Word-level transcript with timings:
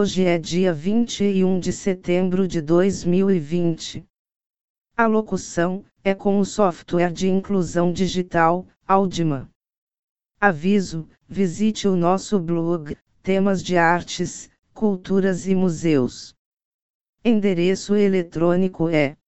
Hoje 0.00 0.24
é 0.24 0.38
dia 0.38 0.72
21 0.72 1.60
de 1.60 1.74
setembro 1.74 2.48
de 2.48 2.62
2020. 2.62 4.02
A 4.96 5.06
locução 5.06 5.84
é 6.02 6.14
com 6.14 6.38
o 6.38 6.44
software 6.44 7.12
de 7.12 7.28
inclusão 7.28 7.92
digital, 7.92 8.66
Audima. 8.88 9.50
Aviso: 10.40 11.06
visite 11.28 11.86
o 11.86 11.96
nosso 11.96 12.40
blog, 12.40 12.96
temas 13.22 13.62
de 13.62 13.76
artes, 13.76 14.48
culturas 14.72 15.46
e 15.46 15.54
museus. 15.54 16.34
Endereço 17.22 17.94
eletrônico 17.94 18.88
é 18.88 19.18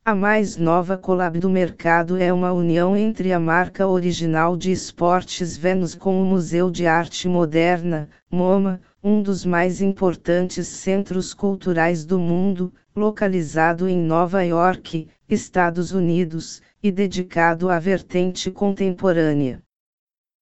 A 0.02 0.14
mais 0.14 0.56
nova 0.56 0.96
collab 0.96 1.38
do 1.38 1.50
mercado 1.50 2.16
é 2.16 2.32
uma 2.32 2.50
união 2.54 2.96
entre 2.96 3.34
a 3.34 3.38
marca 3.38 3.86
original 3.86 4.56
de 4.56 4.72
esportes 4.72 5.58
Vênus 5.58 5.94
com 5.94 6.22
o 6.22 6.24
Museu 6.24 6.70
de 6.70 6.86
Arte 6.86 7.28
Moderna, 7.28 8.08
MoMA, 8.30 8.80
um 9.04 9.22
dos 9.22 9.44
mais 9.44 9.82
importantes 9.82 10.66
centros 10.68 11.34
culturais 11.34 12.06
do 12.06 12.18
mundo, 12.18 12.72
localizado 12.96 13.86
em 13.86 13.98
Nova 13.98 14.42
York, 14.42 15.06
Estados 15.28 15.92
Unidos, 15.92 16.62
e 16.82 16.90
dedicado 16.90 17.68
à 17.68 17.78
vertente 17.78 18.50
contemporânea. 18.50 19.62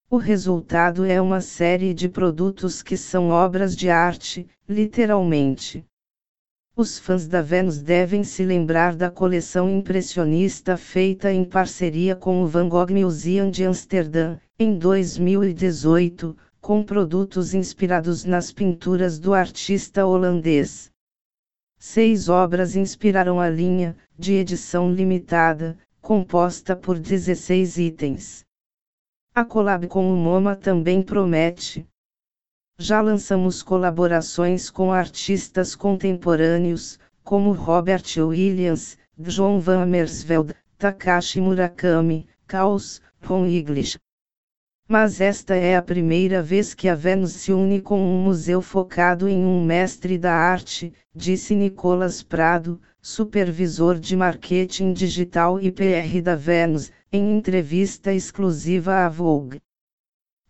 O 0.09 0.15
resultado 0.15 1.03
é 1.03 1.19
uma 1.19 1.41
série 1.41 1.93
de 1.93 2.07
produtos 2.07 2.81
que 2.81 2.95
são 2.95 3.29
obras 3.29 3.75
de 3.75 3.89
arte, 3.89 4.47
literalmente. 4.69 5.85
Os 6.79 6.97
fãs 6.97 7.27
da 7.27 7.41
Vênus 7.41 7.81
devem 7.81 8.23
se 8.23 8.45
lembrar 8.45 8.95
da 8.95 9.11
coleção 9.11 9.69
impressionista 9.69 10.77
feita 10.77 11.29
em 11.29 11.43
parceria 11.43 12.15
com 12.15 12.41
o 12.41 12.47
Van 12.47 12.69
Gogh 12.69 12.89
Museum 12.93 13.51
de 13.51 13.65
Amsterdã, 13.65 14.37
em 14.57 14.77
2018, 14.77 16.37
com 16.61 16.81
produtos 16.81 17.53
inspirados 17.53 18.23
nas 18.23 18.53
pinturas 18.53 19.19
do 19.19 19.33
artista 19.33 20.05
holandês. 20.05 20.89
Seis 21.77 22.29
obras 22.29 22.77
inspiraram 22.77 23.41
a 23.41 23.49
linha, 23.49 23.93
de 24.17 24.35
edição 24.35 24.89
limitada, 24.89 25.77
composta 25.99 26.77
por 26.77 26.97
16 26.97 27.77
itens. 27.77 28.45
A 29.35 29.43
collab 29.43 29.85
com 29.89 30.09
o 30.09 30.15
MoMA 30.15 30.55
também 30.55 31.01
promete. 31.01 31.85
Já 32.81 33.01
lançamos 33.01 33.61
colaborações 33.61 34.69
com 34.69 34.89
artistas 34.89 35.75
contemporâneos, 35.75 36.97
como 37.25 37.51
Robert 37.51 38.05
Williams, 38.17 38.97
John 39.17 39.59
Van 39.59 39.85
Mersveld, 39.85 40.55
Takashi 40.77 41.41
Murakami, 41.41 42.25
Caos, 42.47 43.01
Ron 43.21 43.47
English. 43.47 43.99
Mas 44.87 45.19
esta 45.19 45.55
é 45.55 45.75
a 45.75 45.81
primeira 45.81 46.41
vez 46.41 46.73
que 46.73 46.87
a 46.87 46.95
Vênus 46.95 47.33
se 47.33 47.51
une 47.51 47.81
com 47.81 47.99
um 47.99 48.23
museu 48.23 48.61
focado 48.61 49.27
em 49.27 49.45
um 49.45 49.61
mestre 49.61 50.17
da 50.17 50.33
arte, 50.33 50.93
disse 51.13 51.53
Nicolas 51.55 52.23
Prado, 52.23 52.79
supervisor 53.01 53.99
de 53.99 54.15
marketing 54.15 54.93
digital 54.93 55.59
e 55.59 55.69
PR 55.69 56.21
da 56.23 56.35
Vênus, 56.37 56.93
em 57.11 57.35
entrevista 57.37 58.13
exclusiva 58.13 59.05
à 59.05 59.09
Vogue. 59.09 59.59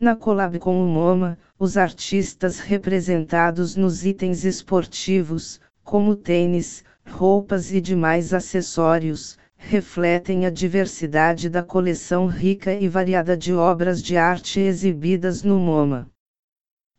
Na 0.01 0.15
collab 0.15 0.57
com 0.59 0.81
o 0.81 0.87
MoMA, 0.87 1.37
os 1.59 1.75
artistas 1.75 2.59
representados 2.59 3.75
nos 3.75 4.05
itens 4.05 4.45
esportivos, 4.45 5.59
como 5.83 6.15
tênis, 6.15 6.85
roupas 7.05 7.73
e 7.73 7.81
demais 7.81 8.33
acessórios, 8.33 9.37
refletem 9.57 10.45
a 10.45 10.49
diversidade 10.49 11.49
da 11.49 11.61
coleção 11.61 12.27
rica 12.27 12.73
e 12.73 12.87
variada 12.87 13.35
de 13.35 13.53
obras 13.53 14.01
de 14.01 14.15
arte 14.15 14.61
exibidas 14.61 15.43
no 15.43 15.59
MoMA. 15.59 16.09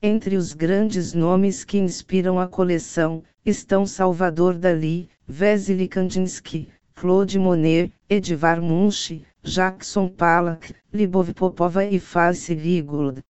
Entre 0.02 0.36
os 0.36 0.52
grandes 0.52 1.14
nomes 1.14 1.64
que 1.64 1.78
inspiram 1.78 2.38
a 2.38 2.46
coleção, 2.46 3.22
estão 3.46 3.86
Salvador 3.86 4.58
Dali, 4.58 5.08
Vasily 5.26 5.88
Kandinsky, 5.88 6.68
Claude 7.00 7.38
Monet, 7.38 7.90
Edvard 8.10 8.60
Munch, 8.60 9.24
Jackson 9.42 10.06
Pollock, 10.06 10.74
Libov 10.92 11.32
Popova 11.32 11.82
e 11.82 11.98
Face 11.98 12.52
Rigold. 12.52 13.22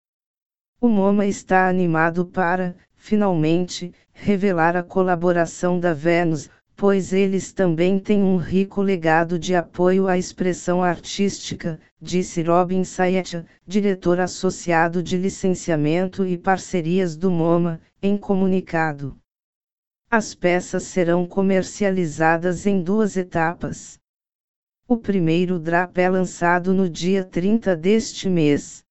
O 0.82 0.88
MoMA 0.88 1.28
está 1.28 1.70
animado 1.70 2.26
para, 2.26 2.76
finalmente, 2.96 3.94
revelar 4.12 4.76
a 4.76 4.82
colaboração 4.82 5.80
da 5.80 5.94
Vênus, 5.94 6.50
pois 6.76 7.14
eles 7.14 7.54
também 7.54 8.00
têm 8.00 8.24
um 8.24 8.38
rico 8.38 8.82
legado 8.82 9.38
de 9.38 9.54
apoio 9.54 10.08
à 10.08 10.18
expressão 10.18 10.82
artística, 10.82 11.80
disse 12.02 12.42
Robin 12.42 12.84
Saetia, 12.84 13.46
diretor 13.68 14.20
associado 14.20 15.04
de 15.04 15.16
licenciamento 15.16 16.26
e 16.26 16.40
parcerias 16.40 17.16
do 17.16 17.30
MoMA, 17.30 17.80
em 18.02 18.18
comunicado. 18.18 19.16
As 20.12 20.34
peças 20.34 20.86
serão 20.86 21.24
comercializadas 21.28 22.66
em 22.66 22.82
duas 22.82 23.16
etapas. 23.16 24.00
O 24.88 24.98
primeiro 24.98 25.60
drap 25.60 25.96
é 26.00 26.10
lançado 26.10 26.74
no 26.74 26.90
dia 26.90 27.24
30 27.24 27.76
deste 27.76 28.28
mês. 28.28 28.84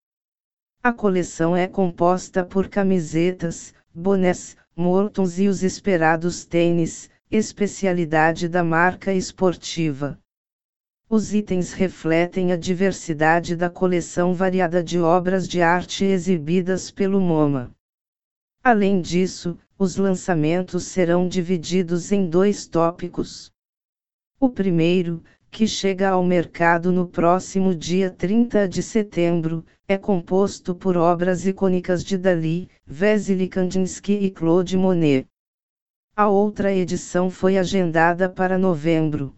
A 0.81 0.93
coleção 0.93 1.57
é 1.57 1.67
composta 1.67 2.45
por 2.45 2.69
camisetas, 2.69 3.75
bonés, 3.93 4.57
mortons 4.77 5.41
e 5.41 5.49
os 5.49 5.65
esperados 5.65 6.45
tênis, 6.45 7.11
especialidade 7.29 8.49
da 8.49 8.63
marca 8.63 9.13
esportiva. 9.13 10.17
Os 11.11 11.35
itens 11.35 11.73
refletem 11.73 12.53
a 12.53 12.57
diversidade 12.57 13.57
da 13.57 13.69
coleção 13.69 14.35
variada 14.35 14.85
de 14.85 15.01
obras 15.01 15.49
de 15.49 15.61
arte 15.61 16.05
exibidas 16.05 16.93
pelo 16.93 17.21
MoMA. 17.21 17.77
Além 18.71 19.01
disso, 19.01 19.57
os 19.79 19.97
lançamentos 19.97 20.85
serão 20.85 21.27
divididos 21.27 22.13
em 22.13 22.29
dois 22.29 22.67
tópicos. 22.67 23.51
O 24.39 24.51
primeiro, 24.51 25.25
que 25.51 25.67
chega 25.67 26.11
ao 26.11 26.23
mercado 26.23 26.93
no 26.93 27.09
próximo 27.09 27.75
dia 27.75 28.11
30 28.11 28.69
de 28.69 28.83
setembro, 28.83 29.65
é 29.89 29.97
composto 29.97 30.75
por 30.75 30.99
obras 30.99 31.47
icônicas 31.47 32.05
de 32.05 32.19
Dali, 32.19 32.69
Vasily 32.87 33.49
Kandinsky 33.49 34.13
e 34.13 34.31
Claude 34.31 34.77
Monet. 34.77 35.27
A 36.15 36.29
outra 36.29 36.71
edição 36.71 37.31
foi 37.31 37.57
agendada 37.57 38.29
para 38.29 38.59
novembro. 38.59 39.35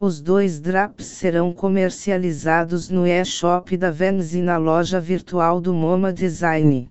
Os 0.00 0.18
dois 0.18 0.58
drops 0.58 1.04
serão 1.04 1.52
comercializados 1.52 2.88
no 2.88 3.06
e-shop 3.06 3.76
da 3.76 3.90
Vênus 3.90 4.34
e 4.34 4.40
na 4.40 4.56
loja 4.56 4.98
virtual 4.98 5.60
do 5.60 5.74
MoMA 5.74 6.10
Design. 6.10 6.90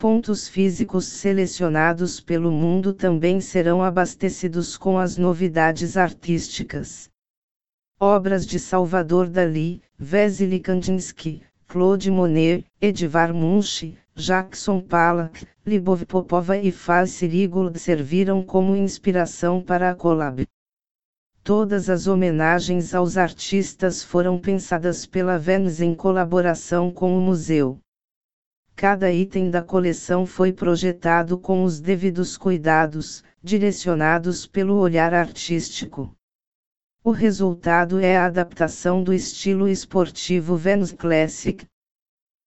Pontos 0.00 0.48
físicos 0.48 1.04
selecionados 1.04 2.22
pelo 2.22 2.50
mundo 2.50 2.94
também 2.94 3.38
serão 3.38 3.82
abastecidos 3.82 4.78
com 4.78 4.96
as 4.96 5.18
novidades 5.18 5.94
artísticas. 5.94 7.10
Obras 8.00 8.46
de 8.46 8.58
Salvador 8.58 9.28
Dali, 9.28 9.82
Vasily 9.98 10.58
Kandinsky, 10.58 11.42
Claude 11.68 12.10
Monet, 12.10 12.64
Edvard 12.80 13.34
Munch, 13.34 13.94
Jackson 14.14 14.80
Pollock, 14.80 15.46
Libov 15.66 16.06
Popova 16.06 16.56
e 16.56 16.72
Face 16.72 17.26
Rigold 17.26 17.78
serviram 17.78 18.42
como 18.42 18.74
inspiração 18.74 19.60
para 19.60 19.90
a 19.90 19.94
collab. 19.94 20.46
Todas 21.44 21.90
as 21.90 22.06
homenagens 22.06 22.94
aos 22.94 23.18
artistas 23.18 24.02
foram 24.02 24.38
pensadas 24.38 25.04
pela 25.04 25.36
Vênus 25.36 25.78
em 25.78 25.94
colaboração 25.94 26.90
com 26.90 27.18
o 27.18 27.20
museu. 27.20 27.78
Cada 28.80 29.12
item 29.12 29.50
da 29.50 29.60
coleção 29.62 30.24
foi 30.24 30.54
projetado 30.54 31.36
com 31.36 31.64
os 31.64 31.82
devidos 31.82 32.38
cuidados, 32.38 33.22
direcionados 33.42 34.46
pelo 34.46 34.78
olhar 34.78 35.12
artístico. 35.12 36.16
O 37.04 37.10
resultado 37.10 38.00
é 38.00 38.16
a 38.16 38.24
adaptação 38.24 39.04
do 39.04 39.12
estilo 39.12 39.68
esportivo 39.68 40.56
Vênus 40.56 40.92
Classic, 40.92 41.66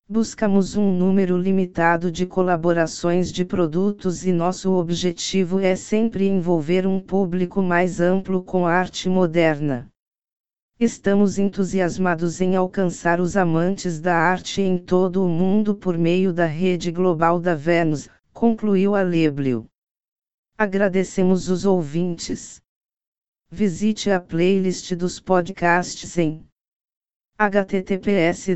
Buscamos 0.09 0.75
um 0.75 0.91
número 0.91 1.37
limitado 1.37 2.11
de 2.11 2.25
colaborações 2.25 3.31
de 3.31 3.45
produtos 3.45 4.25
e 4.25 4.31
nosso 4.31 4.71
objetivo 4.73 5.59
é 5.59 5.75
sempre 5.75 6.27
envolver 6.27 6.87
um 6.87 6.99
público 6.99 7.61
mais 7.61 8.01
amplo 8.01 8.43
com 8.43 8.65
arte 8.65 9.07
moderna. 9.07 9.92
Estamos 10.79 11.37
entusiasmados 11.37 12.41
em 12.41 12.55
alcançar 12.55 13.21
os 13.21 13.37
amantes 13.37 14.01
da 14.01 14.17
arte 14.17 14.59
em 14.59 14.77
todo 14.77 15.23
o 15.23 15.29
mundo 15.29 15.75
por 15.75 15.97
meio 15.97 16.33
da 16.33 16.47
rede 16.47 16.91
global 16.91 17.39
da 17.39 17.53
Vênus, 17.53 18.09
concluiu 18.33 18.95
Aleblio. 18.95 19.67
Agradecemos 20.57 21.47
os 21.47 21.63
ouvintes. 21.63 22.59
Visite 23.51 24.09
a 24.09 24.19
playlist 24.19 24.95
dos 24.95 25.19
podcasts 25.19 26.17
em 26.17 26.43
https 27.37 28.47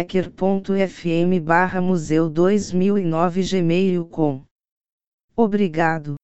eckerfm 0.00 1.40
museu 1.82 2.28
2009 2.28 3.42
gmail.com 3.42 4.44
Obrigado. 5.34 6.16